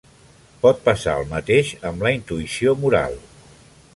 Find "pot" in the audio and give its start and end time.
0.63-0.79